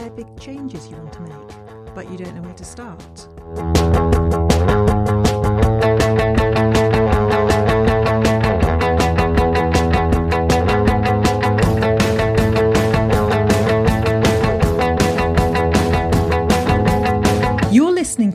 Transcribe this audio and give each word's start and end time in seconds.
there 0.00 0.10
big 0.10 0.40
changes 0.40 0.88
you 0.88 0.96
want 0.96 1.12
to 1.12 1.20
make, 1.20 1.94
but 1.94 2.10
you 2.10 2.16
don't 2.16 2.34
know 2.34 2.40
where 2.40 2.54
to 2.54 2.64
start? 2.64 3.28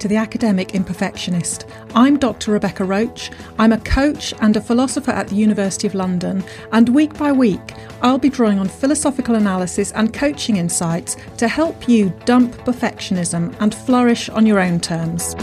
To 0.05 0.09
The 0.09 0.17
Academic 0.17 0.67
Imperfectionist. 0.73 1.67
I'm 1.95 2.19
Dr. 2.19 2.51
Rebecca 2.51 2.83
Roache. 2.83 3.33
I'm 3.57 3.71
a 3.71 3.79
coach 3.79 4.35
and 4.39 4.55
a 4.55 4.61
philosopher 4.61 5.09
at 5.09 5.29
the 5.29 5.35
University 5.35 5.87
of 5.87 5.95
London, 5.95 6.43
and 6.71 6.89
week 6.89 7.17
by 7.17 7.31
week, 7.31 7.73
I'll 8.04 8.19
be 8.19 8.29
drawing 8.29 8.59
on 8.59 8.68
philosophical 8.68 9.33
analysis 9.33 9.91
and 9.93 10.13
coaching 10.13 10.57
insights 10.57 11.18
to 11.37 11.47
help 11.47 11.89
you 11.89 12.13
dump 12.25 12.54
perfectionism 12.57 13.55
and 13.60 13.73
flourish 13.73 14.29
on 14.29 14.46
your 14.46 14.60
own 14.60 14.79
terms. 14.79 15.33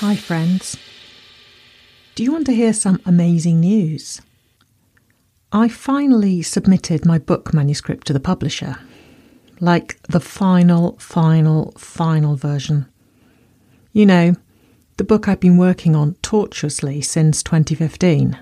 Hi, 0.00 0.16
friends. 0.16 0.76
Do 2.16 2.24
you 2.24 2.32
want 2.32 2.46
to 2.46 2.52
hear 2.52 2.72
some 2.72 3.00
amazing 3.06 3.60
news? 3.60 4.20
I 5.52 5.68
finally 5.68 6.42
submitted 6.42 7.06
my 7.06 7.20
book 7.20 7.54
manuscript 7.54 8.08
to 8.08 8.12
the 8.12 8.18
publisher 8.18 8.78
like 9.60 10.00
the 10.02 10.20
final, 10.20 10.96
final, 10.98 11.72
final 11.72 12.36
version. 12.36 12.86
You 13.92 14.06
know, 14.06 14.34
the 14.96 15.04
book 15.04 15.28
I've 15.28 15.40
been 15.40 15.56
working 15.56 15.96
on 15.96 16.14
tortuously 16.22 17.00
since 17.00 17.42
2015. 17.42 18.38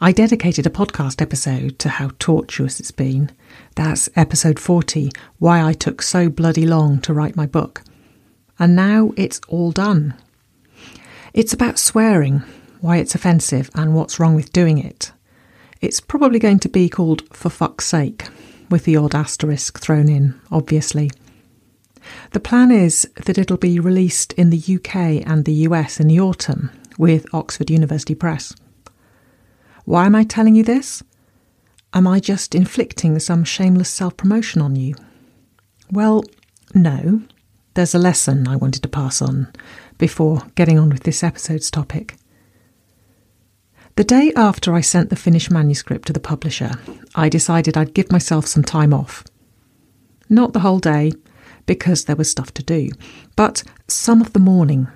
I 0.00 0.12
dedicated 0.12 0.66
a 0.66 0.70
podcast 0.70 1.22
episode 1.22 1.78
to 1.78 1.88
how 1.88 2.10
tortuous 2.18 2.80
it's 2.80 2.90
been. 2.90 3.30
That's 3.76 4.08
episode 4.14 4.58
40 4.58 5.10
Why 5.38 5.62
I 5.62 5.72
Took 5.72 6.02
So 6.02 6.28
Bloody 6.28 6.66
Long 6.66 7.00
to 7.00 7.14
Write 7.14 7.36
My 7.36 7.46
Book. 7.46 7.82
And 8.58 8.76
now 8.76 9.12
it's 9.16 9.40
all 9.48 9.72
done. 9.72 10.14
It's 11.32 11.52
about 11.52 11.78
swearing, 11.78 12.42
why 12.80 12.98
it's 12.98 13.14
offensive, 13.14 13.70
and 13.74 13.94
what's 13.94 14.18
wrong 14.18 14.34
with 14.34 14.52
doing 14.52 14.78
it. 14.78 15.12
It's 15.80 16.00
probably 16.00 16.38
going 16.38 16.58
to 16.60 16.68
be 16.68 16.88
called 16.88 17.22
For 17.34 17.50
Fuck's 17.50 17.86
Sake 17.86 18.26
with 18.70 18.84
the 18.84 18.96
odd 18.96 19.14
asterisk 19.14 19.78
thrown 19.78 20.08
in, 20.08 20.38
obviously. 20.50 21.10
The 22.32 22.40
plan 22.40 22.70
is 22.70 23.08
that 23.24 23.38
it'll 23.38 23.56
be 23.56 23.80
released 23.80 24.32
in 24.34 24.50
the 24.50 24.76
UK 24.76 25.26
and 25.26 25.44
the 25.44 25.66
US 25.68 25.98
in 26.00 26.08
the 26.08 26.20
autumn 26.20 26.70
with 26.98 27.26
Oxford 27.34 27.70
University 27.70 28.14
Press. 28.14 28.54
Why 29.84 30.06
am 30.06 30.14
I 30.14 30.24
telling 30.24 30.54
you 30.54 30.62
this? 30.62 31.02
Am 31.92 32.06
I 32.06 32.20
just 32.20 32.54
inflicting 32.54 33.18
some 33.18 33.44
shameless 33.44 33.88
self 33.88 34.16
promotion 34.16 34.60
on 34.60 34.76
you? 34.76 34.94
Well, 35.90 36.24
no. 36.74 37.22
There's 37.74 37.94
a 37.94 37.98
lesson 37.98 38.48
I 38.48 38.56
wanted 38.56 38.82
to 38.82 38.88
pass 38.88 39.20
on 39.20 39.52
before 39.98 40.42
getting 40.54 40.78
on 40.78 40.90
with 40.90 41.04
this 41.04 41.22
episode's 41.22 41.70
topic. 41.70 42.16
The 43.96 44.04
day 44.04 44.30
after 44.36 44.74
I 44.74 44.82
sent 44.82 45.08
the 45.08 45.16
finished 45.16 45.50
manuscript 45.50 46.06
to 46.06 46.12
the 46.12 46.20
publisher, 46.20 46.72
I 47.14 47.30
decided 47.30 47.78
I'd 47.78 47.94
give 47.94 48.12
myself 48.12 48.46
some 48.46 48.62
time 48.62 48.92
off. 48.92 49.24
Not 50.28 50.52
the 50.52 50.60
whole 50.60 50.80
day, 50.80 51.12
because 51.64 52.04
there 52.04 52.14
was 52.14 52.30
stuff 52.30 52.52
to 52.54 52.62
do, 52.62 52.90
but 53.36 53.62
some 53.88 54.20
of 54.20 54.34
the 54.34 54.38
morning. 54.38 54.88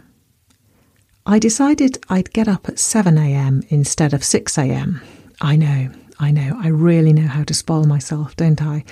I 1.24 1.38
decided 1.38 2.04
I'd 2.10 2.34
get 2.34 2.46
up 2.46 2.68
at 2.68 2.74
7am 2.74 3.64
instead 3.70 4.12
of 4.12 4.20
6am. 4.20 5.00
I 5.40 5.56
know, 5.56 5.88
I 6.18 6.30
know, 6.30 6.58
I 6.62 6.68
really 6.68 7.14
know 7.14 7.26
how 7.26 7.44
to 7.44 7.54
spoil 7.54 7.84
myself, 7.84 8.36
don't 8.36 8.60
I? 8.60 8.84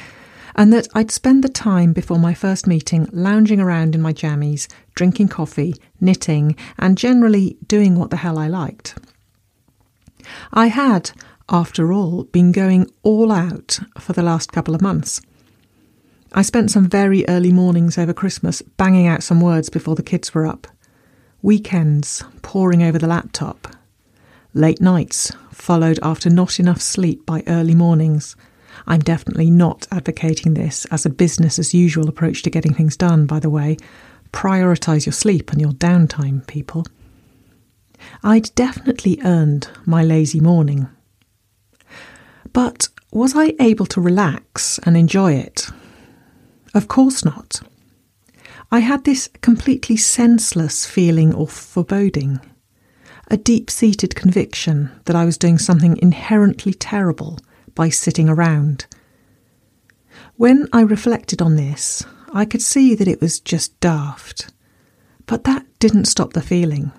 And 0.54 0.72
that 0.72 0.88
I'd 0.94 1.10
spend 1.10 1.44
the 1.44 1.50
time 1.50 1.92
before 1.92 2.18
my 2.18 2.32
first 2.32 2.66
meeting 2.66 3.10
lounging 3.12 3.60
around 3.60 3.94
in 3.94 4.00
my 4.00 4.14
jammies, 4.14 4.68
drinking 4.94 5.28
coffee, 5.28 5.74
knitting, 6.00 6.56
and 6.78 6.97
generally 6.97 7.58
doing 7.66 7.97
what 7.97 8.08
the 8.08 8.16
hell 8.16 8.38
I 8.38 8.48
liked. 8.48 8.94
I 10.53 10.66
had, 10.69 11.11
after 11.49 11.93
all, 11.93 12.25
been 12.25 12.53
going 12.53 12.91
all 13.03 13.33
out 13.33 13.81
for 13.99 14.12
the 14.12 14.22
last 14.22 14.53
couple 14.53 14.75
of 14.75 14.83
months. 14.83 15.21
I 16.33 16.43
spent 16.43 16.71
some 16.71 16.89
very 16.89 17.27
early 17.28 17.53
mornings 17.53 17.97
over 17.97 18.12
Christmas 18.12 18.61
banging 18.61 19.06
out 19.06 19.22
some 19.22 19.41
words 19.41 19.71
before 19.71 19.94
the 19.94 20.03
kids 20.03 20.34
were 20.34 20.47
up. 20.47 20.66
Weekends 21.41 22.22
poring 22.43 22.83
over 22.83 22.99
the 22.99 23.06
laptop. 23.06 23.69
Late 24.53 24.81
nights 24.81 25.33
followed 25.53 25.99
after 26.03 26.28
not 26.28 26.60
enough 26.60 26.81
sleep 26.81 27.25
by 27.25 27.43
early 27.47 27.75
mornings. 27.75 28.37
I'm 28.87 29.00
definitely 29.00 29.50
not 29.50 29.87
advocating 29.91 30.55
this 30.55 30.84
as 30.87 31.06
a 31.06 31.10
business 31.10 31.59
as 31.59 31.75
usual 31.75 32.09
approach 32.09 32.43
to 32.43 32.50
getting 32.50 32.75
things 32.75 32.97
done, 32.97 33.27
by 33.27 33.41
the 33.41 33.50
way. 33.50 33.77
Prioritise 34.33 35.06
your 35.06 35.12
sleep 35.12 35.50
and 35.50 35.60
your 35.60 35.72
downtime, 35.72 36.47
people. 36.47 36.84
I'd 38.22 38.54
definitely 38.54 39.20
earned 39.25 39.69
my 39.84 40.03
lazy 40.03 40.41
morning. 40.41 40.88
But 42.53 42.88
was 43.12 43.34
I 43.36 43.54
able 43.60 43.86
to 43.86 44.00
relax 44.00 44.78
and 44.84 44.97
enjoy 44.97 45.34
it? 45.34 45.69
Of 46.75 46.88
course 46.88 47.25
not. 47.25 47.60
I 48.70 48.81
had 48.81 49.04
this 49.04 49.31
completely 49.41 49.97
senseless 49.97 50.84
feeling 50.84 51.34
of 51.34 51.50
foreboding, 51.50 52.41
a 53.28 53.36
deep 53.36 53.70
seated 53.70 54.15
conviction 54.15 54.91
that 55.06 55.16
I 55.16 55.25
was 55.25 55.38
doing 55.38 55.59
something 55.59 55.97
inherently 56.03 56.75
terrible 56.75 57.38
by 57.75 57.88
sitting 57.88 58.28
around. 58.28 58.86
When 60.36 60.69
I 60.72 60.82
reflected 60.82 61.41
on 61.41 61.56
this, 61.56 62.04
I 62.32 62.44
could 62.44 62.62
see 62.62 62.94
that 62.94 63.09
it 63.09 63.20
was 63.20 63.41
just 63.41 63.78
daft. 63.80 64.53
But 65.26 65.44
that 65.44 65.66
didn't 65.78 66.06
stop 66.06 66.32
the 66.32 66.42
feeling. 66.42 66.92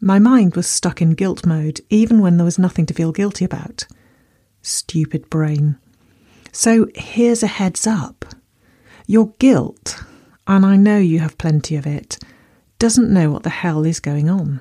My 0.00 0.18
mind 0.18 0.54
was 0.54 0.68
stuck 0.68 1.02
in 1.02 1.14
guilt 1.14 1.44
mode, 1.44 1.80
even 1.90 2.20
when 2.20 2.36
there 2.36 2.44
was 2.44 2.58
nothing 2.58 2.86
to 2.86 2.94
feel 2.94 3.10
guilty 3.10 3.44
about. 3.44 3.86
Stupid 4.62 5.28
brain. 5.28 5.76
So 6.52 6.86
here's 6.94 7.42
a 7.42 7.48
heads 7.48 7.86
up. 7.86 8.24
Your 9.06 9.32
guilt, 9.38 10.02
and 10.46 10.64
I 10.64 10.76
know 10.76 10.98
you 10.98 11.18
have 11.18 11.38
plenty 11.38 11.74
of 11.76 11.86
it, 11.86 12.18
doesn't 12.78 13.12
know 13.12 13.30
what 13.30 13.42
the 13.42 13.50
hell 13.50 13.84
is 13.84 13.98
going 13.98 14.30
on. 14.30 14.60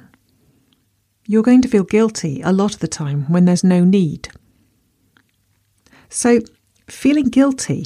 You're 1.25 1.43
going 1.43 1.61
to 1.61 1.67
feel 1.67 1.83
guilty 1.83 2.41
a 2.41 2.53
lot 2.53 2.73
of 2.73 2.79
the 2.79 2.87
time 2.87 3.31
when 3.31 3.45
there's 3.45 3.63
no 3.63 3.83
need. 3.83 4.29
So, 6.09 6.39
feeling 6.87 7.27
guilty 7.27 7.85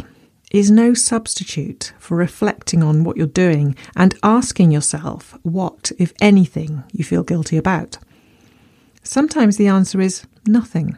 is 0.52 0.70
no 0.70 0.94
substitute 0.94 1.94
for 1.98 2.16
reflecting 2.16 2.84
on 2.84 3.04
what 3.04 3.18
you're 3.18 3.26
doing 3.26 3.76
and 3.96 4.16
asking 4.22 4.72
yourself 4.72 5.38
what, 5.44 5.92
if 5.98 6.14
anything, 6.22 6.84
you 6.92 7.04
feel 7.04 7.24
guilty 7.24 7.58
about. 7.58 7.98
Sometimes 9.04 9.58
the 9.58 9.68
answer 9.68 10.00
is 10.02 10.26
nothing. 10.46 10.98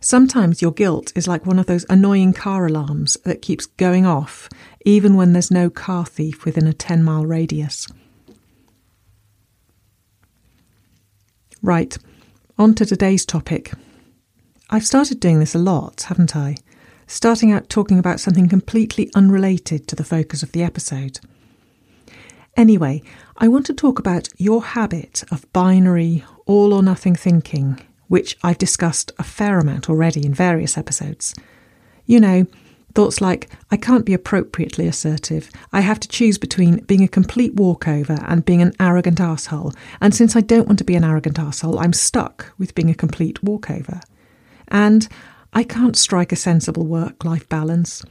Sometimes 0.00 0.60
your 0.60 0.72
guilt 0.72 1.12
is 1.16 1.26
like 1.26 1.46
one 1.46 1.58
of 1.58 1.66
those 1.66 1.86
annoying 1.88 2.32
car 2.32 2.66
alarms 2.66 3.16
that 3.24 3.42
keeps 3.42 3.66
going 3.66 4.04
off 4.04 4.48
even 4.84 5.16
when 5.16 5.32
there's 5.32 5.50
no 5.50 5.70
car 5.70 6.04
thief 6.06 6.44
within 6.44 6.66
a 6.66 6.72
10 6.72 7.02
mile 7.02 7.26
radius. 7.26 7.88
Right, 11.62 11.96
on 12.58 12.74
to 12.74 12.86
today's 12.86 13.24
topic. 13.26 13.72
I've 14.70 14.86
started 14.86 15.18
doing 15.18 15.40
this 15.40 15.54
a 15.54 15.58
lot, 15.58 16.02
haven't 16.02 16.36
I? 16.36 16.56
Starting 17.06 17.52
out 17.52 17.68
talking 17.68 17.98
about 17.98 18.20
something 18.20 18.48
completely 18.48 19.10
unrelated 19.14 19.86
to 19.88 19.96
the 19.96 20.04
focus 20.04 20.42
of 20.42 20.52
the 20.52 20.62
episode. 20.62 21.20
Anyway, 22.56 23.02
I 23.36 23.48
want 23.48 23.66
to 23.66 23.74
talk 23.74 23.98
about 23.98 24.28
your 24.38 24.64
habit 24.64 25.24
of 25.30 25.50
binary, 25.52 26.24
all 26.46 26.72
or 26.72 26.82
nothing 26.82 27.14
thinking, 27.14 27.78
which 28.08 28.36
I've 28.42 28.58
discussed 28.58 29.12
a 29.18 29.24
fair 29.24 29.58
amount 29.58 29.90
already 29.90 30.24
in 30.24 30.32
various 30.32 30.78
episodes. 30.78 31.34
You 32.06 32.20
know, 32.20 32.46
thoughts 32.94 33.20
like, 33.20 33.50
I 33.70 33.76
can't 33.76 34.06
be 34.06 34.14
appropriately 34.14 34.86
assertive, 34.86 35.50
I 35.70 35.80
have 35.82 36.00
to 36.00 36.08
choose 36.08 36.38
between 36.38 36.78
being 36.84 37.02
a 37.02 37.08
complete 37.08 37.54
walkover 37.54 38.18
and 38.26 38.44
being 38.44 38.62
an 38.62 38.72
arrogant 38.80 39.20
asshole, 39.20 39.74
and 40.00 40.14
since 40.14 40.34
I 40.34 40.40
don't 40.40 40.66
want 40.66 40.78
to 40.78 40.84
be 40.84 40.94
an 40.94 41.04
arrogant 41.04 41.38
asshole, 41.38 41.78
I'm 41.78 41.92
stuck 41.92 42.52
with 42.56 42.74
being 42.74 42.88
a 42.88 42.94
complete 42.94 43.42
walkover. 43.42 44.00
And 44.68 45.08
I 45.52 45.62
can't 45.62 45.96
strike 45.96 46.32
a 46.32 46.36
sensible 46.36 46.86
work 46.86 47.24
life 47.24 47.48
balance. 47.48 48.04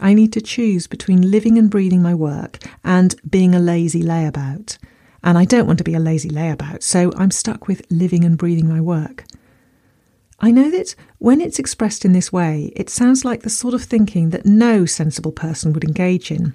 I 0.00 0.14
need 0.14 0.32
to 0.32 0.40
choose 0.40 0.86
between 0.86 1.30
living 1.30 1.58
and 1.58 1.70
breathing 1.70 2.02
my 2.02 2.14
work 2.14 2.58
and 2.84 3.14
being 3.28 3.54
a 3.54 3.60
lazy 3.60 4.02
layabout. 4.02 4.78
And 5.22 5.38
I 5.38 5.44
don't 5.44 5.66
want 5.66 5.78
to 5.78 5.84
be 5.84 5.94
a 5.94 6.00
lazy 6.00 6.28
layabout, 6.28 6.82
so 6.82 7.12
I'm 7.16 7.30
stuck 7.30 7.68
with 7.68 7.86
living 7.90 8.24
and 8.24 8.36
breathing 8.36 8.68
my 8.68 8.80
work. 8.80 9.24
I 10.40 10.50
know 10.50 10.70
that 10.72 10.96
when 11.18 11.40
it's 11.40 11.60
expressed 11.60 12.04
in 12.04 12.12
this 12.12 12.32
way, 12.32 12.72
it 12.74 12.90
sounds 12.90 13.24
like 13.24 13.42
the 13.42 13.50
sort 13.50 13.74
of 13.74 13.84
thinking 13.84 14.30
that 14.30 14.44
no 14.44 14.84
sensible 14.86 15.30
person 15.30 15.72
would 15.72 15.84
engage 15.84 16.32
in. 16.32 16.54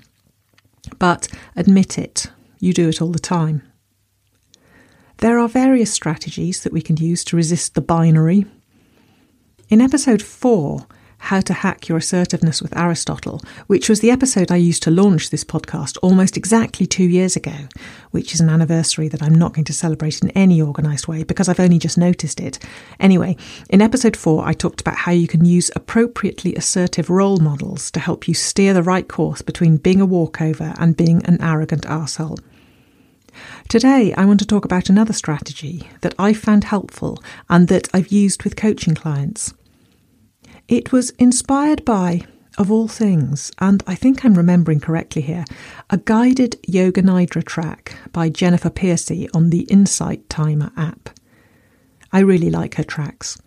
But 0.99 1.29
admit 1.55 1.97
it, 1.97 2.29
you 2.59 2.73
do 2.73 2.89
it 2.89 3.01
all 3.01 3.11
the 3.11 3.19
time. 3.19 3.63
There 5.19 5.39
are 5.39 5.47
various 5.47 5.91
strategies 5.91 6.63
that 6.63 6.73
we 6.73 6.81
can 6.81 6.97
use 6.97 7.23
to 7.25 7.37
resist 7.37 7.75
the 7.75 7.81
binary 7.81 8.45
In 9.69 9.81
episode 9.81 10.21
4, 10.21 10.87
How 11.17 11.41
to 11.41 11.51
Hack 11.51 11.89
Your 11.89 11.97
Assertiveness 11.97 12.61
with 12.61 12.73
Aristotle, 12.77 13.41
which 13.67 13.89
was 13.89 13.99
the 13.99 14.09
episode 14.09 14.49
I 14.49 14.55
used 14.55 14.81
to 14.83 14.91
launch 14.91 15.29
this 15.29 15.43
podcast 15.43 15.97
almost 16.01 16.37
exactly 16.37 16.85
two 16.85 17.03
years 17.03 17.35
ago, 17.35 17.67
which 18.11 18.33
is 18.33 18.39
an 18.39 18.47
anniversary 18.47 19.09
that 19.09 19.21
I'm 19.21 19.35
not 19.35 19.51
going 19.51 19.65
to 19.65 19.73
celebrate 19.73 20.21
in 20.21 20.29
any 20.29 20.61
organised 20.61 21.09
way 21.09 21.23
because 21.23 21.49
I've 21.49 21.59
only 21.59 21.79
just 21.79 21.97
noticed 21.97 22.39
it. 22.39 22.59
Anyway, 22.97 23.35
in 23.69 23.81
episode 23.81 24.15
4, 24.15 24.47
I 24.47 24.53
talked 24.53 24.79
about 24.79 24.95
how 24.95 25.11
you 25.11 25.27
can 25.27 25.43
use 25.43 25.69
appropriately 25.75 26.55
assertive 26.55 27.09
role 27.09 27.39
models 27.39 27.91
to 27.91 27.99
help 27.99 28.25
you 28.29 28.33
steer 28.33 28.73
the 28.73 28.83
right 28.83 29.09
course 29.09 29.41
between 29.41 29.75
being 29.75 29.99
a 29.99 30.05
walkover 30.05 30.75
and 30.79 30.95
being 30.95 31.25
an 31.25 31.41
arrogant 31.41 31.83
arsehole. 31.83 32.39
Today, 33.67 34.13
I 34.15 34.23
want 34.23 34.39
to 34.39 34.47
talk 34.47 34.63
about 34.63 34.89
another 34.89 35.13
strategy 35.13 35.89
that 35.99 36.15
I've 36.17 36.37
found 36.37 36.63
helpful 36.63 37.21
and 37.49 37.67
that 37.67 37.89
I've 37.93 38.07
used 38.07 38.43
with 38.43 38.55
coaching 38.55 38.95
clients. 38.95 39.53
It 40.67 40.91
was 40.91 41.11
inspired 41.11 41.85
by, 41.85 42.23
of 42.57 42.69
all 42.69 42.89
things, 42.89 43.53
and 43.59 43.81
I 43.87 43.95
think 43.95 44.25
I'm 44.25 44.33
remembering 44.33 44.81
correctly 44.81 45.21
here, 45.21 45.45
a 45.89 45.97
guided 45.97 46.57
Yoga 46.67 47.01
Nidra 47.01 47.45
track 47.45 47.95
by 48.11 48.27
Jennifer 48.27 48.69
Piercy 48.69 49.29
on 49.33 49.49
the 49.49 49.61
Insight 49.69 50.29
Timer 50.29 50.71
app. 50.75 51.09
I 52.11 52.19
really 52.19 52.49
like 52.49 52.75
her 52.75 52.83
tracks. 52.83 53.41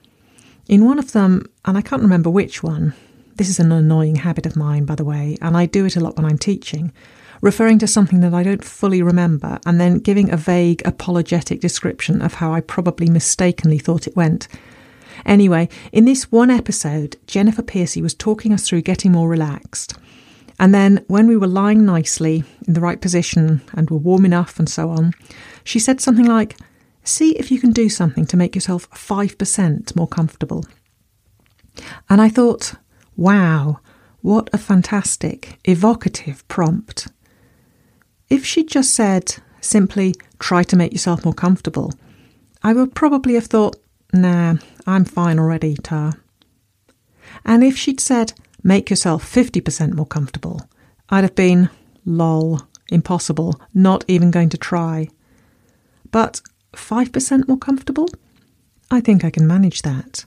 In 0.66 0.86
one 0.86 0.98
of 0.98 1.12
them, 1.12 1.44
and 1.66 1.76
I 1.76 1.82
can't 1.82 2.00
remember 2.00 2.30
which 2.30 2.62
one, 2.62 2.94
this 3.36 3.50
is 3.50 3.60
an 3.60 3.70
annoying 3.70 4.16
habit 4.16 4.46
of 4.46 4.56
mine, 4.56 4.86
by 4.86 4.94
the 4.94 5.04
way, 5.04 5.36
and 5.42 5.58
I 5.58 5.66
do 5.66 5.84
it 5.84 5.96
a 5.96 6.00
lot 6.00 6.16
when 6.16 6.24
I'm 6.24 6.38
teaching 6.38 6.90
referring 7.42 7.78
to 7.78 7.86
something 7.86 8.20
that 8.20 8.34
I 8.34 8.42
don't 8.42 8.64
fully 8.64 9.02
remember, 9.02 9.58
and 9.64 9.80
then 9.80 9.98
giving 9.98 10.30
a 10.30 10.36
vague, 10.36 10.82
apologetic 10.84 11.60
description 11.60 12.22
of 12.22 12.34
how 12.34 12.52
I 12.52 12.60
probably 12.60 13.08
mistakenly 13.08 13.78
thought 13.78 14.06
it 14.06 14.16
went. 14.16 14.46
Anyway, 15.26 15.68
in 15.92 16.04
this 16.04 16.30
one 16.30 16.50
episode, 16.50 17.16
Jennifer 17.26 17.62
Piercy 17.62 18.02
was 18.02 18.14
talking 18.14 18.52
us 18.52 18.68
through 18.68 18.82
getting 18.82 19.12
more 19.12 19.28
relaxed. 19.28 19.94
And 20.58 20.74
then, 20.74 21.04
when 21.08 21.26
we 21.26 21.36
were 21.36 21.46
lying 21.46 21.84
nicely 21.86 22.44
in 22.66 22.74
the 22.74 22.80
right 22.80 23.00
position 23.00 23.62
and 23.72 23.88
were 23.88 23.96
warm 23.96 24.24
enough 24.24 24.58
and 24.58 24.68
so 24.68 24.90
on, 24.90 25.12
she 25.64 25.78
said 25.78 26.00
something 26.00 26.26
like, 26.26 26.56
See 27.02 27.32
if 27.38 27.50
you 27.50 27.58
can 27.58 27.72
do 27.72 27.88
something 27.88 28.26
to 28.26 28.36
make 28.36 28.54
yourself 28.54 28.88
5% 28.90 29.96
more 29.96 30.06
comfortable. 30.06 30.64
And 32.08 32.20
I 32.20 32.28
thought, 32.28 32.74
wow, 33.16 33.80
what 34.20 34.50
a 34.52 34.58
fantastic, 34.58 35.58
evocative 35.64 36.46
prompt. 36.48 37.08
If 38.28 38.44
she'd 38.44 38.68
just 38.68 38.94
said, 38.94 39.36
simply, 39.60 40.14
try 40.38 40.62
to 40.64 40.76
make 40.76 40.92
yourself 40.92 41.24
more 41.24 41.34
comfortable, 41.34 41.92
I 42.62 42.74
would 42.74 42.94
probably 42.94 43.34
have 43.34 43.46
thought, 43.46 43.76
nah, 44.12 44.56
I'm 44.86 45.04
fine 45.04 45.38
already, 45.38 45.76
Tar. 45.76 46.14
And 47.44 47.62
if 47.62 47.76
she'd 47.76 48.00
said, 48.00 48.32
make 48.62 48.90
yourself 48.90 49.24
50% 49.24 49.94
more 49.94 50.06
comfortable, 50.06 50.68
I'd 51.08 51.24
have 51.24 51.34
been, 51.34 51.70
lol, 52.04 52.62
impossible, 52.90 53.60
not 53.74 54.04
even 54.08 54.30
going 54.30 54.48
to 54.50 54.58
try. 54.58 55.08
But 56.10 56.40
5% 56.72 57.48
more 57.48 57.58
comfortable? 57.58 58.08
I 58.90 59.00
think 59.00 59.24
I 59.24 59.30
can 59.30 59.46
manage 59.46 59.82
that. 59.82 60.24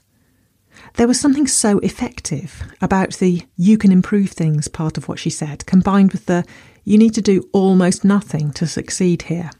There 0.94 1.08
was 1.08 1.20
something 1.20 1.46
so 1.46 1.78
effective 1.80 2.62
about 2.80 3.14
the 3.14 3.42
you 3.56 3.78
can 3.78 3.92
improve 3.92 4.30
things 4.30 4.68
part 4.68 4.96
of 4.96 5.08
what 5.08 5.18
she 5.18 5.30
said, 5.30 5.66
combined 5.66 6.12
with 6.12 6.26
the 6.26 6.44
you 6.84 6.98
need 6.98 7.14
to 7.14 7.22
do 7.22 7.48
almost 7.52 8.04
nothing 8.04 8.52
to 8.52 8.66
succeed 8.66 9.22
here. 9.22 9.50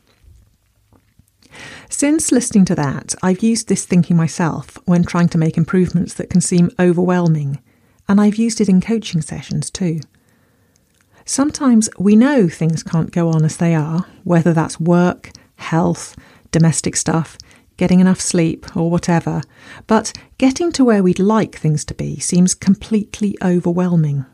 Since 1.88 2.32
listening 2.32 2.64
to 2.66 2.74
that, 2.74 3.14
I've 3.22 3.42
used 3.42 3.68
this 3.68 3.84
thinking 3.84 4.16
myself 4.16 4.78
when 4.84 5.04
trying 5.04 5.28
to 5.28 5.38
make 5.38 5.56
improvements 5.56 6.14
that 6.14 6.30
can 6.30 6.40
seem 6.40 6.70
overwhelming, 6.78 7.60
and 8.08 8.20
I've 8.20 8.36
used 8.36 8.60
it 8.60 8.68
in 8.68 8.80
coaching 8.80 9.22
sessions 9.22 9.70
too. 9.70 10.00
Sometimes 11.24 11.88
we 11.98 12.16
know 12.16 12.48
things 12.48 12.82
can't 12.82 13.10
go 13.10 13.30
on 13.30 13.44
as 13.44 13.56
they 13.56 13.74
are, 13.74 14.06
whether 14.24 14.52
that's 14.52 14.78
work, 14.78 15.30
health, 15.56 16.16
domestic 16.50 16.96
stuff, 16.96 17.38
getting 17.76 18.00
enough 18.00 18.20
sleep, 18.20 18.76
or 18.76 18.90
whatever, 18.90 19.40
but 19.86 20.12
getting 20.38 20.70
to 20.72 20.84
where 20.84 21.02
we'd 21.02 21.18
like 21.18 21.56
things 21.56 21.84
to 21.86 21.94
be 21.94 22.20
seems 22.20 22.54
completely 22.54 23.36
overwhelming. 23.42 24.26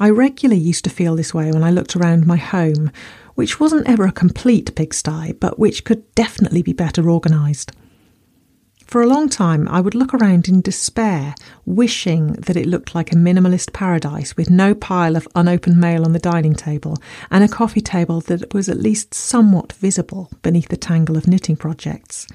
I 0.00 0.10
regularly 0.10 0.60
used 0.60 0.84
to 0.84 0.90
feel 0.90 1.16
this 1.16 1.34
way 1.34 1.50
when 1.50 1.62
I 1.62 1.70
looked 1.70 1.96
around 1.96 2.26
my 2.26 2.36
home, 2.36 2.90
which 3.34 3.60
wasn't 3.60 3.88
ever 3.88 4.06
a 4.06 4.12
complete 4.12 4.74
pigsty, 4.74 5.32
but 5.32 5.58
which 5.58 5.84
could 5.84 6.14
definitely 6.14 6.62
be 6.62 6.72
better 6.72 7.10
organised. 7.10 7.72
For 8.92 9.00
a 9.00 9.06
long 9.06 9.30
time, 9.30 9.68
I 9.68 9.80
would 9.80 9.94
look 9.94 10.12
around 10.12 10.48
in 10.48 10.60
despair, 10.60 11.34
wishing 11.64 12.34
that 12.34 12.58
it 12.58 12.66
looked 12.66 12.94
like 12.94 13.10
a 13.10 13.16
minimalist 13.16 13.72
paradise 13.72 14.36
with 14.36 14.50
no 14.50 14.74
pile 14.74 15.16
of 15.16 15.26
unopened 15.34 15.78
mail 15.78 16.04
on 16.04 16.12
the 16.12 16.18
dining 16.18 16.52
table 16.52 16.98
and 17.30 17.42
a 17.42 17.48
coffee 17.48 17.80
table 17.80 18.20
that 18.22 18.52
was 18.52 18.68
at 18.68 18.80
least 18.80 19.14
somewhat 19.14 19.72
visible 19.72 20.30
beneath 20.42 20.68
the 20.68 20.76
tangle 20.76 21.16
of 21.16 21.26
knitting 21.26 21.56
projects. 21.56 22.26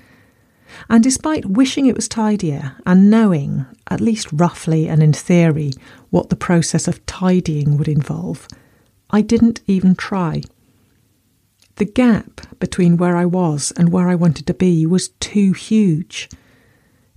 And 0.90 1.04
despite 1.04 1.46
wishing 1.46 1.86
it 1.86 1.96
was 1.96 2.08
tidier 2.08 2.76
and 2.86 3.10
knowing, 3.10 3.66
at 3.90 4.02
least 4.02 4.28
roughly 4.32 4.88
and 4.88 5.02
in 5.02 5.14
theory, 5.14 5.72
what 6.10 6.30
the 6.30 6.36
process 6.36 6.88
of 6.88 7.06
tidying 7.06 7.78
would 7.78 7.88
involve, 7.88 8.48
I 9.10 9.22
didn't 9.22 9.62
even 9.68 9.96
try. 9.96 10.42
The 11.76 11.86
gap 11.86 12.42
between 12.60 12.98
where 12.98 13.16
I 13.16 13.26
was 13.26 13.72
and 13.78 13.92
where 13.92 14.10
I 14.10 14.16
wanted 14.16 14.48
to 14.48 14.54
be 14.54 14.86
was 14.86 15.10
too 15.20 15.54
huge. 15.54 16.30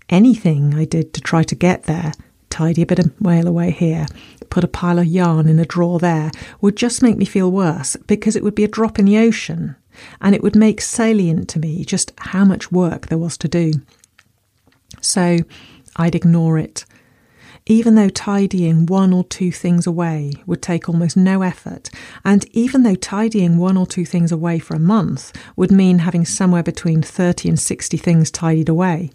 Anything 0.09 0.75
I 0.75 0.85
did 0.85 1.15
to 1.15 1.21
try 1.21 1.43
to 1.45 1.55
get 1.55 1.85
there, 1.85 2.13
tidy 2.51 2.83
a 2.83 2.87
bit 2.87 2.99
of 2.99 3.19
mail 3.21 3.47
away 3.47 3.71
here, 3.71 4.07
put 4.51 4.65
a 4.65 4.69
pile 4.69 4.99
of 4.99 5.07
yarn 5.07 5.49
in 5.49 5.59
a 5.59 5.65
drawer 5.65 5.99
there, 5.99 6.31
would 6.61 6.77
just 6.77 7.03
make 7.03 7.17
me 7.17 7.25
feel 7.25 7.51
worse 7.51 7.97
because 8.07 8.37
it 8.37 8.43
would 8.43 8.55
be 8.55 8.65
a 8.65 8.69
drop 8.69 8.99
in 8.99 9.07
the 9.07 9.19
ocean 9.19 9.77
and 10.21 10.35
it 10.35 10.43
would 10.43 10.57
make 10.57 10.81
salient 10.81 11.49
to 11.51 11.59
me 11.59 11.85
just 11.85 12.13
how 12.19 12.45
much 12.45 12.73
work 12.73 13.07
there 13.07 13.19
was 13.19 13.37
to 13.39 13.49
do. 13.49 13.73
So 15.01 15.39
I'd 15.97 16.15
ignore 16.15 16.59
it. 16.59 16.85
Even 17.67 17.95
though 17.95 18.09
tidying 18.09 18.87
one 18.87 19.13
or 19.13 19.23
two 19.23 19.53
things 19.53 19.87
away 19.87 20.33
would 20.47 20.63
take 20.63 20.89
almost 20.89 21.17
no 21.17 21.43
effort, 21.43 21.91
and 22.25 22.45
even 22.53 22.83
though 22.83 22.95
tidying 22.95 23.59
one 23.59 23.77
or 23.77 23.87
two 23.87 24.05
things 24.05 24.33
away 24.33 24.59
for 24.59 24.75
a 24.75 24.81
month 24.81 25.33
would 25.57 25.71
mean 25.71 26.01
having 26.01 26.25
somewhere 26.25 26.63
between 26.63 27.03
30 27.03 27.51
and 27.51 27.61
60 27.61 27.97
things 27.99 28.31
tidied 28.31 28.69
away. 28.69 29.11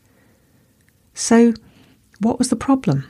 So, 1.13 1.53
what 2.19 2.37
was 2.37 2.49
the 2.49 2.55
problem? 2.55 3.05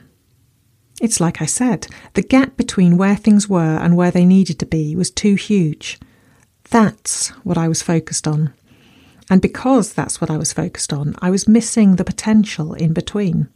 It's 1.00 1.20
like 1.20 1.42
I 1.42 1.46
said, 1.46 1.86
the 2.14 2.22
gap 2.22 2.56
between 2.56 2.96
where 2.96 3.16
things 3.16 3.48
were 3.48 3.76
and 3.76 3.96
where 3.96 4.10
they 4.10 4.24
needed 4.24 4.58
to 4.60 4.66
be 4.66 4.96
was 4.96 5.10
too 5.10 5.34
huge. 5.34 5.98
That's 6.70 7.28
what 7.44 7.58
I 7.58 7.68
was 7.68 7.82
focused 7.82 8.26
on. 8.26 8.52
And 9.28 9.40
because 9.42 9.92
that's 9.92 10.20
what 10.20 10.30
I 10.30 10.36
was 10.36 10.52
focused 10.52 10.92
on, 10.92 11.14
I 11.20 11.30
was 11.30 11.48
missing 11.48 11.96
the 11.96 12.04
potential 12.04 12.74
in 12.74 12.92
between. 12.92 13.48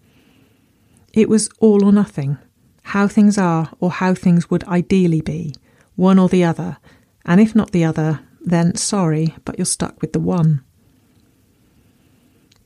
It 1.12 1.28
was 1.28 1.48
all 1.60 1.84
or 1.84 1.92
nothing 1.92 2.38
how 2.82 3.06
things 3.06 3.38
are 3.38 3.70
or 3.78 3.90
how 3.90 4.14
things 4.14 4.50
would 4.50 4.64
ideally 4.64 5.20
be, 5.20 5.54
one 5.94 6.18
or 6.18 6.28
the 6.28 6.42
other. 6.42 6.76
And 7.24 7.40
if 7.40 7.54
not 7.54 7.70
the 7.70 7.84
other, 7.84 8.20
then 8.40 8.74
sorry, 8.74 9.36
but 9.44 9.58
you're 9.58 9.66
stuck 9.66 10.00
with 10.00 10.12
the 10.12 10.18
one. 10.18 10.64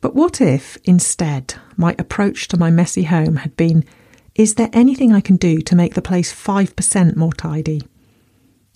But 0.01 0.15
what 0.15 0.41
if, 0.41 0.79
instead, 0.85 1.55
my 1.77 1.95
approach 1.99 2.49
to 2.49 2.57
my 2.57 2.71
messy 2.71 3.05
home 3.05 3.37
had 3.37 3.57
been 3.57 3.85
Is 4.35 4.55
there 4.55 4.71
anything 4.73 5.13
I 5.13 5.21
can 5.21 5.37
do 5.37 5.61
to 5.61 5.77
make 5.77 5.95
the 5.95 6.03
place 6.03 6.33
5% 6.33 7.17
more 7.17 7.33
tidy? 7.33 7.83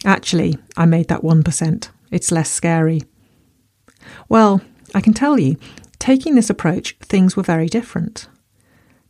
Actually, 0.04 0.58
I 0.76 0.86
made 0.86 1.08
that 1.08 1.22
1%. 1.22 1.88
It's 2.10 2.32
less 2.32 2.50
scary. 2.50 3.02
Well, 4.28 4.60
I 4.94 5.00
can 5.00 5.12
tell 5.12 5.38
you, 5.38 5.56
taking 5.98 6.34
this 6.34 6.50
approach, 6.50 6.96
things 7.00 7.36
were 7.36 7.42
very 7.42 7.66
different. 7.66 8.28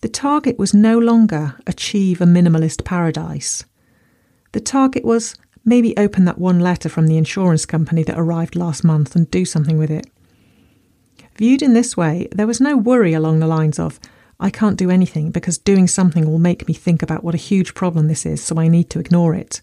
The 0.00 0.08
target 0.08 0.58
was 0.58 0.72
no 0.74 0.98
longer 0.98 1.56
achieve 1.66 2.20
a 2.20 2.24
minimalist 2.24 2.84
paradise. 2.84 3.64
The 4.52 4.60
target 4.60 5.04
was 5.04 5.36
maybe 5.64 5.96
open 5.96 6.24
that 6.24 6.38
one 6.38 6.60
letter 6.60 6.88
from 6.88 7.06
the 7.06 7.18
insurance 7.18 7.66
company 7.66 8.02
that 8.04 8.18
arrived 8.18 8.56
last 8.56 8.84
month 8.84 9.14
and 9.14 9.30
do 9.30 9.44
something 9.44 9.76
with 9.76 9.90
it. 9.90 10.06
Viewed 11.36 11.62
in 11.62 11.74
this 11.74 11.96
way, 11.96 12.28
there 12.32 12.46
was 12.46 12.60
no 12.60 12.76
worry 12.76 13.12
along 13.12 13.38
the 13.38 13.46
lines 13.46 13.78
of, 13.78 14.00
I 14.40 14.50
can't 14.50 14.78
do 14.78 14.90
anything 14.90 15.30
because 15.30 15.58
doing 15.58 15.86
something 15.86 16.28
will 16.28 16.38
make 16.38 16.66
me 16.66 16.74
think 16.74 17.02
about 17.02 17.22
what 17.22 17.34
a 17.34 17.38
huge 17.38 17.74
problem 17.74 18.08
this 18.08 18.24
is, 18.24 18.42
so 18.42 18.58
I 18.58 18.68
need 18.68 18.88
to 18.90 19.00
ignore 19.00 19.34
it. 19.34 19.60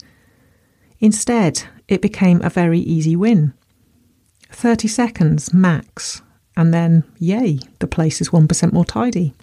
Instead, 0.99 1.63
it 1.87 2.01
became 2.01 2.41
a 2.41 2.49
very 2.49 2.79
easy 2.79 3.15
win. 3.15 3.53
30 4.51 4.87
seconds 4.87 5.53
max, 5.53 6.21
and 6.55 6.73
then, 6.73 7.03
yay, 7.17 7.59
the 7.79 7.87
place 7.87 8.21
is 8.21 8.29
1% 8.29 8.73
more 8.73 8.85
tidy. 8.85 9.33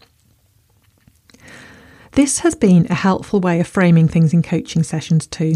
This 2.12 2.40
has 2.40 2.54
been 2.54 2.87
a 2.90 2.94
helpful 2.94 3.40
way 3.40 3.61
of 3.61 3.66
framing 3.66 4.09
things 4.09 4.32
in 4.35 4.42
coaching 4.42 4.82
sessions 4.82 5.26
too. 5.26 5.54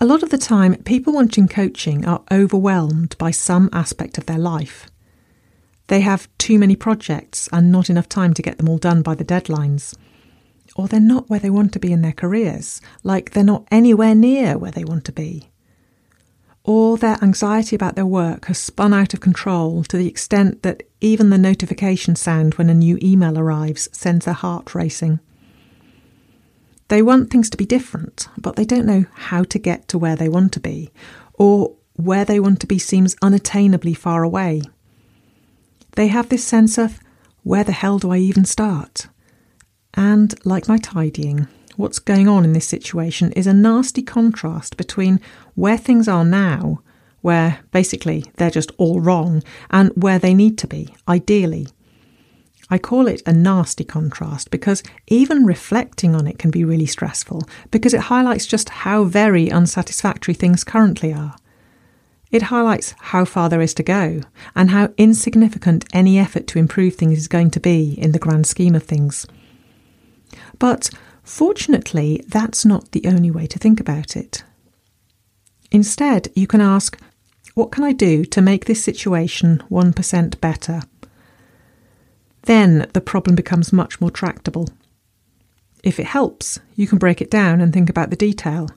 A 0.00 0.04
lot 0.04 0.22
of 0.22 0.30
the 0.30 0.38
time, 0.38 0.74
people 0.82 1.12
wanting 1.12 1.48
coaching 1.48 2.04
are 2.04 2.22
overwhelmed 2.30 3.16
by 3.16 3.30
some 3.30 3.70
aspect 3.72 4.18
of 4.18 4.26
their 4.26 4.38
life. 4.38 4.90
They 5.86 6.00
have 6.00 6.28
too 6.38 6.58
many 6.58 6.76
projects 6.76 7.48
and 7.52 7.70
not 7.70 7.88
enough 7.88 8.08
time 8.08 8.34
to 8.34 8.42
get 8.42 8.58
them 8.58 8.68
all 8.68 8.78
done 8.78 9.02
by 9.02 9.14
the 9.14 9.24
deadlines. 9.24 9.94
Or 10.76 10.88
they're 10.88 11.00
not 11.00 11.30
where 11.30 11.40
they 11.40 11.50
want 11.50 11.72
to 11.74 11.78
be 11.78 11.92
in 11.92 12.02
their 12.02 12.12
careers, 12.12 12.80
like 13.02 13.30
they're 13.30 13.44
not 13.44 13.66
anywhere 13.70 14.14
near 14.14 14.58
where 14.58 14.72
they 14.72 14.84
want 14.84 15.04
to 15.04 15.12
be. 15.12 15.50
Or 16.64 16.96
their 16.96 17.18
anxiety 17.22 17.76
about 17.76 17.94
their 17.94 18.06
work 18.06 18.46
has 18.46 18.58
spun 18.58 18.94
out 18.94 19.12
of 19.12 19.20
control 19.20 19.84
to 19.84 19.96
the 19.98 20.08
extent 20.08 20.62
that 20.62 20.82
even 21.00 21.30
the 21.30 21.38
notification 21.38 22.16
sound 22.16 22.54
when 22.54 22.70
a 22.70 22.74
new 22.74 22.98
email 23.02 23.38
arrives 23.38 23.88
sends 23.92 24.24
their 24.24 24.34
heart 24.34 24.74
racing. 24.74 25.20
They 26.88 27.02
want 27.02 27.30
things 27.30 27.50
to 27.50 27.56
be 27.56 27.66
different, 27.66 28.28
but 28.38 28.56
they 28.56 28.64
don't 28.64 28.86
know 28.86 29.04
how 29.14 29.44
to 29.44 29.58
get 29.58 29.88
to 29.88 29.98
where 29.98 30.16
they 30.16 30.28
want 30.28 30.52
to 30.54 30.60
be, 30.60 30.90
or 31.34 31.76
where 31.96 32.24
they 32.24 32.40
want 32.40 32.60
to 32.60 32.66
be 32.66 32.78
seems 32.78 33.14
unattainably 33.16 33.96
far 33.96 34.22
away. 34.22 34.62
They 35.92 36.08
have 36.08 36.28
this 36.28 36.44
sense 36.44 36.78
of, 36.78 36.98
where 37.42 37.64
the 37.64 37.72
hell 37.72 37.98
do 37.98 38.10
I 38.10 38.18
even 38.18 38.44
start? 38.44 39.08
And, 39.94 40.34
like 40.44 40.68
my 40.68 40.78
tidying, 40.78 41.46
what's 41.76 41.98
going 41.98 42.28
on 42.28 42.44
in 42.44 42.52
this 42.52 42.66
situation 42.66 43.32
is 43.32 43.46
a 43.46 43.54
nasty 43.54 44.02
contrast 44.02 44.76
between 44.76 45.20
where 45.54 45.78
things 45.78 46.08
are 46.08 46.24
now, 46.24 46.80
where 47.20 47.60
basically 47.70 48.24
they're 48.36 48.50
just 48.50 48.72
all 48.76 49.00
wrong, 49.00 49.42
and 49.70 49.90
where 49.94 50.18
they 50.18 50.34
need 50.34 50.58
to 50.58 50.66
be, 50.66 50.94
ideally. 51.08 51.68
I 52.70 52.78
call 52.78 53.06
it 53.06 53.22
a 53.26 53.32
nasty 53.32 53.84
contrast 53.84 54.50
because 54.50 54.82
even 55.06 55.44
reflecting 55.44 56.14
on 56.14 56.26
it 56.26 56.38
can 56.38 56.50
be 56.50 56.64
really 56.64 56.86
stressful 56.86 57.42
because 57.70 57.94
it 57.94 58.00
highlights 58.00 58.46
just 58.46 58.70
how 58.70 59.04
very 59.04 59.50
unsatisfactory 59.50 60.34
things 60.34 60.64
currently 60.64 61.12
are. 61.12 61.36
It 62.30 62.42
highlights 62.42 62.94
how 62.98 63.26
far 63.26 63.48
there 63.48 63.60
is 63.60 63.74
to 63.74 63.82
go 63.82 64.22
and 64.56 64.70
how 64.70 64.92
insignificant 64.96 65.84
any 65.92 66.18
effort 66.18 66.46
to 66.48 66.58
improve 66.58 66.94
things 66.96 67.18
is 67.18 67.28
going 67.28 67.50
to 67.50 67.60
be 67.60 67.94
in 67.98 68.12
the 68.12 68.18
grand 68.18 68.46
scheme 68.46 68.74
of 68.74 68.82
things. 68.82 69.26
But 70.64 70.88
fortunately, 71.22 72.24
that's 72.26 72.64
not 72.64 72.92
the 72.92 73.06
only 73.06 73.30
way 73.30 73.46
to 73.48 73.58
think 73.58 73.80
about 73.80 74.16
it. 74.16 74.44
Instead, 75.70 76.28
you 76.34 76.46
can 76.46 76.62
ask, 76.62 76.98
what 77.52 77.70
can 77.70 77.84
I 77.84 77.92
do 77.92 78.24
to 78.24 78.40
make 78.40 78.64
this 78.64 78.82
situation 78.82 79.62
1% 79.70 80.40
better? 80.40 80.80
Then 82.44 82.88
the 82.94 83.02
problem 83.02 83.36
becomes 83.36 83.74
much 83.74 84.00
more 84.00 84.10
tractable. 84.10 84.70
If 85.82 86.00
it 86.00 86.06
helps, 86.06 86.60
you 86.76 86.86
can 86.86 86.96
break 86.96 87.20
it 87.20 87.30
down 87.30 87.60
and 87.60 87.70
think 87.70 87.90
about 87.90 88.08
the 88.08 88.16
detail. 88.16 88.70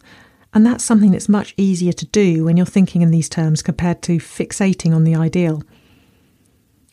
And 0.53 0.65
that's 0.65 0.83
something 0.83 1.11
that's 1.11 1.29
much 1.29 1.53
easier 1.55 1.93
to 1.93 2.05
do 2.07 2.43
when 2.43 2.57
you're 2.57 2.65
thinking 2.65 3.01
in 3.01 3.11
these 3.11 3.29
terms 3.29 3.61
compared 3.61 4.01
to 4.01 4.17
fixating 4.17 4.93
on 4.93 5.05
the 5.05 5.15
ideal. 5.15 5.63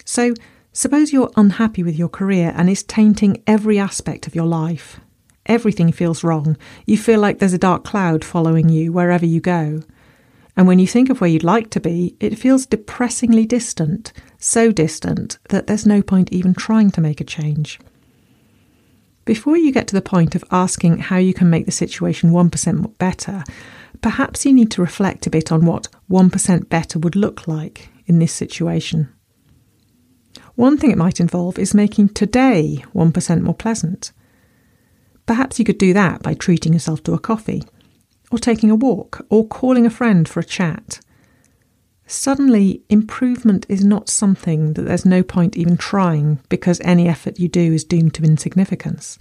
So, 0.05 0.35
suppose 0.75 1.13
you're 1.13 1.31
unhappy 1.37 1.83
with 1.83 1.97
your 1.97 2.11
career 2.11 2.53
and 2.55 2.69
it's 2.69 2.83
tainting 2.83 3.43
every 3.47 3.79
aspect 3.79 4.27
of 4.27 4.35
your 4.35 4.45
life. 4.45 5.01
Everything 5.47 5.93
feels 5.93 6.25
wrong. 6.25 6.59
You 6.85 6.99
feel 6.99 7.21
like 7.21 7.39
there's 7.39 7.55
a 7.55 7.59
dark 7.59 7.85
cloud 7.85 8.25
following 8.25 8.69
you 8.69 8.93
wherever 8.93 9.25
you 9.25 9.41
go. 9.41 9.81
And 10.57 10.67
when 10.67 10.79
you 10.79 10.87
think 10.87 11.11
of 11.11 11.21
where 11.21 11.31
you'd 11.31 11.45
like 11.45 11.71
to 11.71 11.81
be, 11.81 12.17
it 12.21 12.39
feels 12.39 12.67
depressingly 12.67 13.47
distant, 13.47 14.13
so 14.39 14.71
distant 14.71 15.39
that 15.49 15.67
there's 15.67 15.87
no 15.87 16.03
point 16.03 16.33
even 16.33 16.55
trying 16.55 16.91
to 16.93 17.01
make 17.01 17.21
a 17.21 17.25
change. 17.25 17.81
Before 19.25 19.57
you 19.57 19.73
get 19.73 19.87
to 19.89 19.95
the 19.95 20.03
point 20.03 20.35
of 20.35 20.45
asking 20.51 20.99
how 20.99 21.17
you 21.17 21.33
can 21.33 21.49
make 21.51 21.67
the 21.67 21.73
situation 21.73 22.31
1% 22.31 22.99
better, 22.99 23.43
perhaps 24.01 24.45
you 24.45 24.53
need 24.53 24.71
to 24.73 24.83
reflect 24.83 25.27
a 25.27 25.31
bit 25.31 25.51
on 25.51 25.65
what 25.65 25.89
1% 26.11 26.69
better 26.69 26.99
would 26.99 27.17
look 27.17 27.49
like 27.49 27.89
in 28.07 28.19
this 28.19 28.33
situation. 28.33 29.09
One 30.57 30.79
thing 30.79 30.91
it 30.91 30.99
might 30.99 31.21
involve 31.21 31.59
is 31.59 31.75
making 31.75 32.11
today 32.11 32.85
1% 32.95 33.41
more 33.43 33.55
pleasant. 33.55 34.13
Perhaps 35.27 35.59
you 35.59 35.65
could 35.65 35.79
do 35.79 35.93
that 35.93 36.23
by 36.23 36.35
treating 36.35 36.73
yourself 36.73 37.03
to 37.05 37.15
a 37.15 37.19
coffee 37.19 37.63
or 38.31 38.39
taking 38.39 38.71
a 38.71 38.75
walk, 38.75 39.25
or 39.31 39.47
calling 39.47 39.87
a 39.87 39.91
friend 39.91 40.29
for 40.29 40.41
a 40.41 40.45
chat. 40.45 40.99
Suddenly, 42.07 42.83
improvement 42.89 43.65
is 43.69 43.85
not 43.85 44.09
something 44.09 44.73
that 44.73 44.83
there's 44.83 45.07
no 45.07 45.23
point 45.23 45.57
even 45.57 45.77
trying 45.77 46.41
because 46.49 46.81
any 46.81 47.09
effort 47.09 47.39
you 47.39 47.49
do 47.49 47.73
is 47.73 47.85
doomed 47.85 48.13
to 48.15 48.25
insignificance. 48.25 49.19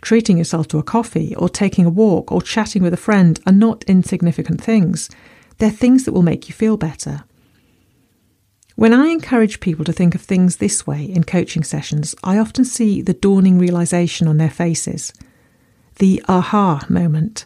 Treating 0.00 0.38
yourself 0.38 0.68
to 0.68 0.78
a 0.78 0.82
coffee, 0.82 1.34
or 1.36 1.50
taking 1.50 1.84
a 1.84 1.90
walk, 1.90 2.32
or 2.32 2.40
chatting 2.40 2.82
with 2.82 2.94
a 2.94 2.96
friend 2.96 3.38
are 3.46 3.52
not 3.52 3.84
insignificant 3.84 4.60
things. 4.62 5.10
They're 5.58 5.70
things 5.70 6.04
that 6.04 6.12
will 6.12 6.22
make 6.22 6.48
you 6.48 6.54
feel 6.54 6.76
better. 6.76 7.24
When 8.74 8.94
I 8.94 9.08
encourage 9.08 9.60
people 9.60 9.84
to 9.84 9.92
think 9.92 10.14
of 10.14 10.22
things 10.22 10.56
this 10.56 10.86
way 10.86 11.04
in 11.04 11.24
coaching 11.24 11.62
sessions, 11.62 12.14
I 12.24 12.38
often 12.38 12.64
see 12.64 13.02
the 13.02 13.12
dawning 13.14 13.58
realization 13.58 14.26
on 14.26 14.38
their 14.38 14.50
faces. 14.50 15.12
The 15.96 16.22
aha 16.26 16.86
moment 16.88 17.44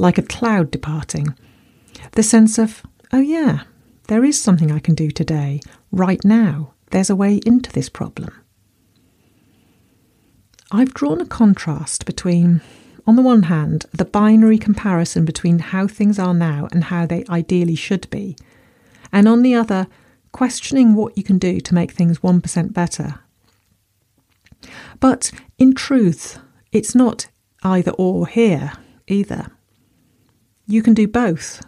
like 0.00 0.18
a 0.18 0.22
cloud 0.22 0.70
departing. 0.70 1.34
The 2.12 2.22
sense 2.22 2.58
of, 2.58 2.82
oh 3.12 3.20
yeah, 3.20 3.64
there 4.08 4.24
is 4.24 4.40
something 4.40 4.72
I 4.72 4.78
can 4.78 4.94
do 4.94 5.10
today, 5.10 5.60
right 5.92 6.24
now. 6.24 6.72
There's 6.90 7.10
a 7.10 7.16
way 7.16 7.40
into 7.46 7.70
this 7.70 7.88
problem. 7.88 8.32
I've 10.72 10.94
drawn 10.94 11.20
a 11.20 11.26
contrast 11.26 12.06
between, 12.06 12.62
on 13.06 13.16
the 13.16 13.22
one 13.22 13.44
hand, 13.44 13.86
the 13.92 14.04
binary 14.04 14.58
comparison 14.58 15.24
between 15.24 15.58
how 15.58 15.86
things 15.86 16.18
are 16.18 16.34
now 16.34 16.68
and 16.72 16.84
how 16.84 17.06
they 17.06 17.24
ideally 17.28 17.74
should 17.74 18.08
be, 18.10 18.36
and 19.12 19.28
on 19.28 19.42
the 19.42 19.54
other, 19.54 19.86
questioning 20.32 20.94
what 20.94 21.16
you 21.16 21.22
can 21.22 21.38
do 21.38 21.60
to 21.60 21.74
make 21.74 21.92
things 21.92 22.20
1% 22.20 22.72
better. 22.72 23.20
But 24.98 25.30
in 25.58 25.74
truth, 25.74 26.38
it's 26.72 26.94
not 26.94 27.28
either 27.62 27.92
or 27.92 28.26
here 28.26 28.72
either. 29.06 29.50
You 30.66 30.82
can 30.82 30.94
do 30.94 31.08
both. 31.08 31.62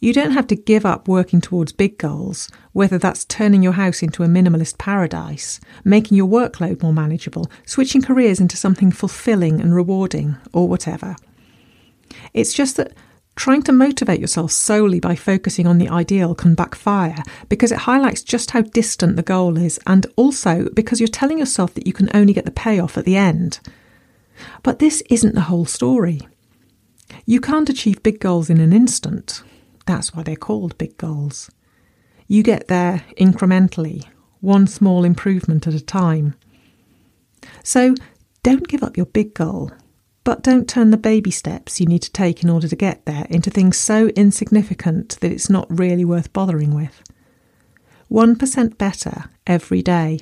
You 0.00 0.12
don't 0.12 0.32
have 0.32 0.46
to 0.48 0.56
give 0.56 0.86
up 0.86 1.08
working 1.08 1.40
towards 1.40 1.72
big 1.72 1.98
goals, 1.98 2.50
whether 2.72 2.98
that's 2.98 3.24
turning 3.24 3.62
your 3.62 3.72
house 3.72 4.02
into 4.02 4.22
a 4.22 4.28
minimalist 4.28 4.78
paradise, 4.78 5.60
making 5.84 6.16
your 6.16 6.28
workload 6.28 6.82
more 6.82 6.92
manageable, 6.92 7.50
switching 7.66 8.02
careers 8.02 8.40
into 8.40 8.56
something 8.56 8.92
fulfilling 8.92 9.60
and 9.60 9.74
rewarding, 9.74 10.36
or 10.52 10.68
whatever. 10.68 11.16
It's 12.32 12.52
just 12.52 12.76
that 12.76 12.92
trying 13.34 13.62
to 13.62 13.72
motivate 13.72 14.20
yourself 14.20 14.52
solely 14.52 15.00
by 15.00 15.14
focusing 15.14 15.66
on 15.66 15.78
the 15.78 15.88
ideal 15.88 16.34
can 16.34 16.54
backfire 16.54 17.22
because 17.48 17.72
it 17.72 17.78
highlights 17.78 18.22
just 18.22 18.50
how 18.50 18.60
distant 18.60 19.16
the 19.16 19.22
goal 19.22 19.56
is, 19.56 19.80
and 19.86 20.06
also 20.16 20.68
because 20.74 21.00
you're 21.00 21.08
telling 21.08 21.38
yourself 21.38 21.74
that 21.74 21.86
you 21.86 21.92
can 21.92 22.10
only 22.14 22.32
get 22.32 22.44
the 22.44 22.50
payoff 22.50 22.98
at 22.98 23.04
the 23.04 23.16
end. 23.16 23.60
But 24.62 24.78
this 24.78 25.02
isn't 25.08 25.34
the 25.34 25.42
whole 25.42 25.66
story. 25.66 26.20
You 27.26 27.40
can't 27.40 27.68
achieve 27.68 28.02
big 28.02 28.20
goals 28.20 28.50
in 28.50 28.60
an 28.60 28.72
instant. 28.72 29.42
That's 29.86 30.14
why 30.14 30.22
they're 30.22 30.36
called 30.36 30.78
big 30.78 30.96
goals. 30.96 31.50
You 32.26 32.42
get 32.42 32.68
there 32.68 33.04
incrementally, 33.18 34.06
one 34.40 34.66
small 34.66 35.04
improvement 35.04 35.66
at 35.66 35.74
a 35.74 35.84
time. 35.84 36.34
So 37.62 37.94
don't 38.42 38.68
give 38.68 38.82
up 38.82 38.96
your 38.96 39.06
big 39.06 39.34
goal, 39.34 39.70
but 40.24 40.42
don't 40.42 40.68
turn 40.68 40.90
the 40.90 40.96
baby 40.96 41.30
steps 41.30 41.80
you 41.80 41.86
need 41.86 42.02
to 42.02 42.12
take 42.12 42.42
in 42.42 42.50
order 42.50 42.68
to 42.68 42.76
get 42.76 43.04
there 43.06 43.26
into 43.28 43.50
things 43.50 43.76
so 43.76 44.08
insignificant 44.08 45.18
that 45.20 45.32
it's 45.32 45.50
not 45.50 45.66
really 45.68 46.04
worth 46.04 46.32
bothering 46.32 46.74
with. 46.74 47.02
1% 48.10 48.78
better 48.78 49.24
every 49.46 49.82
day. 49.82 50.20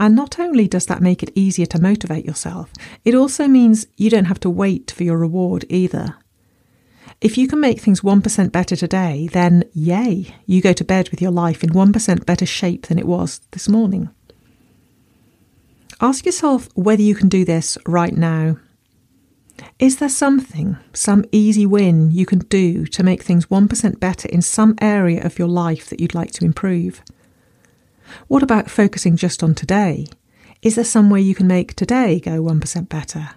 And 0.00 0.16
not 0.16 0.38
only 0.38 0.66
does 0.66 0.86
that 0.86 1.02
make 1.02 1.22
it 1.22 1.32
easier 1.34 1.66
to 1.66 1.82
motivate 1.82 2.24
yourself, 2.24 2.72
it 3.04 3.14
also 3.14 3.46
means 3.46 3.86
you 3.96 4.08
don't 4.08 4.24
have 4.24 4.40
to 4.40 4.50
wait 4.50 4.90
for 4.90 5.04
your 5.04 5.18
reward 5.18 5.64
either. 5.68 6.16
If 7.20 7.38
you 7.38 7.46
can 7.46 7.60
make 7.60 7.80
things 7.80 8.00
1% 8.00 8.50
better 8.50 8.74
today, 8.74 9.28
then 9.32 9.64
yay, 9.72 10.34
you 10.46 10.60
go 10.60 10.72
to 10.72 10.84
bed 10.84 11.10
with 11.10 11.22
your 11.22 11.30
life 11.30 11.62
in 11.62 11.70
1% 11.70 12.26
better 12.26 12.46
shape 12.46 12.86
than 12.86 12.98
it 12.98 13.06
was 13.06 13.40
this 13.52 13.68
morning. 13.68 14.10
Ask 16.00 16.26
yourself 16.26 16.68
whether 16.74 17.02
you 17.02 17.14
can 17.14 17.28
do 17.28 17.44
this 17.44 17.78
right 17.86 18.16
now. 18.16 18.56
Is 19.82 19.96
there 19.96 20.08
something, 20.08 20.76
some 20.92 21.24
easy 21.32 21.66
win 21.66 22.12
you 22.12 22.24
can 22.24 22.38
do 22.38 22.86
to 22.86 23.02
make 23.02 23.24
things 23.24 23.46
1% 23.46 23.98
better 23.98 24.28
in 24.28 24.40
some 24.40 24.76
area 24.80 25.20
of 25.24 25.40
your 25.40 25.48
life 25.48 25.90
that 25.90 25.98
you'd 25.98 26.14
like 26.14 26.30
to 26.34 26.44
improve? 26.44 27.02
What 28.28 28.44
about 28.44 28.70
focusing 28.70 29.16
just 29.16 29.42
on 29.42 29.56
today? 29.56 30.06
Is 30.62 30.76
there 30.76 30.84
some 30.84 31.10
way 31.10 31.20
you 31.20 31.34
can 31.34 31.48
make 31.48 31.74
today 31.74 32.20
go 32.20 32.40
1% 32.40 32.88
better? 32.88 33.30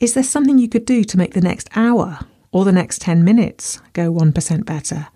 Is 0.00 0.14
there 0.14 0.24
something 0.24 0.58
you 0.58 0.68
could 0.68 0.84
do 0.84 1.04
to 1.04 1.16
make 1.16 1.34
the 1.34 1.40
next 1.40 1.68
hour 1.76 2.26
or 2.50 2.64
the 2.64 2.72
next 2.72 3.00
10 3.02 3.22
minutes 3.22 3.80
go 3.92 4.12
1% 4.12 4.64
better? 4.64 5.06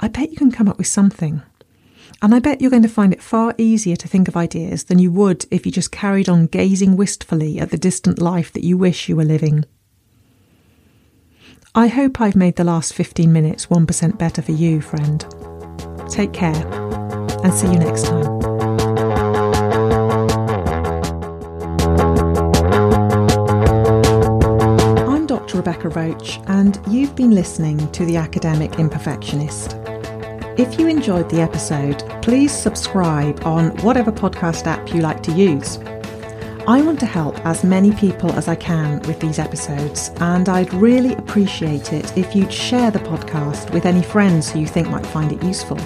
I 0.00 0.08
bet 0.08 0.30
you 0.30 0.38
can 0.38 0.50
come 0.50 0.68
up 0.68 0.78
with 0.78 0.86
something. 0.86 1.42
And 2.20 2.34
I 2.34 2.40
bet 2.40 2.60
you're 2.60 2.70
going 2.70 2.82
to 2.82 2.88
find 2.88 3.12
it 3.12 3.22
far 3.22 3.54
easier 3.58 3.96
to 3.96 4.08
think 4.08 4.26
of 4.26 4.36
ideas 4.36 4.84
than 4.84 4.98
you 4.98 5.10
would 5.12 5.46
if 5.50 5.64
you 5.64 5.70
just 5.70 5.92
carried 5.92 6.28
on 6.28 6.46
gazing 6.46 6.96
wistfully 6.96 7.60
at 7.60 7.70
the 7.70 7.78
distant 7.78 8.18
life 8.18 8.52
that 8.52 8.64
you 8.64 8.76
wish 8.76 9.08
you 9.08 9.16
were 9.16 9.24
living. 9.24 9.64
I 11.74 11.86
hope 11.86 12.20
I've 12.20 12.34
made 12.34 12.56
the 12.56 12.64
last 12.64 12.92
15 12.92 13.32
minutes 13.32 13.66
1% 13.66 14.18
better 14.18 14.42
for 14.42 14.52
you, 14.52 14.80
friend. 14.80 15.24
Take 16.10 16.32
care. 16.32 16.88
and 17.44 17.54
see 17.54 17.68
you 17.68 17.78
next 17.78 18.06
time. 18.06 18.26
I'm 25.08 25.26
Dr. 25.26 25.58
Rebecca 25.58 25.88
Roache, 25.88 26.42
and 26.48 26.80
you've 26.88 27.14
been 27.14 27.30
listening 27.30 27.90
to 27.92 28.04
The 28.04 28.16
Academic 28.16 28.72
Imperfectionist. 28.72 29.87
If 30.58 30.76
you 30.76 30.88
enjoyed 30.88 31.30
the 31.30 31.40
episode, 31.40 32.00
please 32.20 32.50
subscribe 32.50 33.46
on 33.46 33.68
whatever 33.76 34.10
podcast 34.10 34.66
app 34.66 34.92
you 34.92 35.00
like 35.00 35.22
to 35.22 35.30
use. 35.30 35.78
I 36.66 36.82
want 36.82 36.98
to 36.98 37.06
help 37.06 37.38
as 37.46 37.62
many 37.62 37.92
people 37.92 38.32
as 38.32 38.48
I 38.48 38.56
can 38.56 39.00
with 39.02 39.20
these 39.20 39.38
episodes, 39.38 40.10
and 40.16 40.48
I'd 40.48 40.74
really 40.74 41.14
appreciate 41.14 41.92
it 41.92 42.18
if 42.18 42.34
you'd 42.34 42.52
share 42.52 42.90
the 42.90 42.98
podcast 42.98 43.72
with 43.72 43.86
any 43.86 44.02
friends 44.02 44.50
who 44.50 44.58
you 44.58 44.66
think 44.66 44.88
might 44.90 45.06
find 45.06 45.30
it 45.30 45.40
useful, 45.44 45.78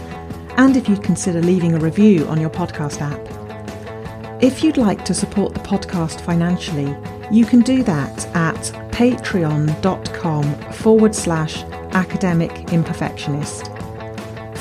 and 0.56 0.74
if 0.74 0.88
you'd 0.88 1.04
consider 1.04 1.42
leaving 1.42 1.74
a 1.74 1.78
review 1.78 2.26
on 2.28 2.40
your 2.40 2.48
podcast 2.48 3.02
app. 3.02 4.42
If 4.42 4.64
you'd 4.64 4.78
like 4.78 5.04
to 5.04 5.12
support 5.12 5.52
the 5.52 5.60
podcast 5.60 6.22
financially, 6.22 6.96
you 7.30 7.44
can 7.44 7.60
do 7.60 7.82
that 7.82 8.26
at 8.34 8.56
patreon.com 8.90 10.44
forward 10.72 11.14
slash 11.14 11.62
academic 11.92 12.52
imperfectionist. 12.68 13.81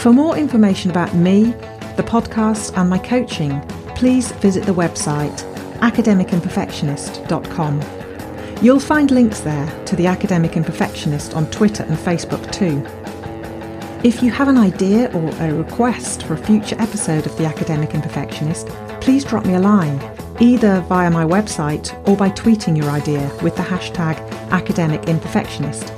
For 0.02 0.12
more 0.12 0.36
information 0.36 0.90
about 0.90 1.14
me, 1.14 1.52
the 1.96 2.02
podcast, 2.02 2.76
and 2.76 2.90
my 2.90 2.98
coaching, 2.98 3.62
please 3.96 4.32
visit 4.32 4.66
the 4.66 4.74
website 4.74 5.40
academicimperfectionist.com. 5.82 8.64
You'll 8.64 8.80
find 8.80 9.12
links 9.12 9.42
there 9.42 9.68
to 9.86 9.96
the 9.96 10.08
Academic 10.08 10.54
Imperfectionist 10.54 11.36
on 11.36 11.46
Twitter 11.52 11.84
and 11.84 11.96
Facebook 11.96 12.52
too. 12.52 12.84
If 14.04 14.24
you 14.24 14.32
have 14.32 14.48
an 14.48 14.58
idea 14.58 15.12
or 15.14 15.30
a 15.40 15.54
request 15.54 16.24
for 16.24 16.34
a 16.34 16.38
future 16.38 16.78
episode 16.80 17.28
of 17.28 17.38
The 17.38 17.46
Academic 17.46 17.92
Imperfectionist, 17.92 18.70
please 19.02 19.24
drop 19.24 19.46
me 19.46 19.54
a 19.54 19.60
line, 19.60 20.02
either 20.40 20.82
via 20.90 21.12
my 21.12 21.26
website 21.26 21.94
or 22.08 22.18
by 22.18 22.32
tweeting 22.32 22.76
your 22.76 22.90
idea 22.90 23.30
with 23.44 23.56
the 23.56 23.62
hashtag 23.62 24.18
Academic 24.50 25.04
Imperfectionist. 25.04 25.92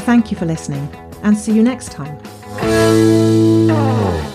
Thank 0.00 0.30
you 0.30 0.36
for 0.38 0.46
listening 0.46 0.88
and 1.22 1.36
see 1.36 1.52
you 1.52 1.62
next 1.62 1.92
time. 1.92 2.18
Música 2.64 4.33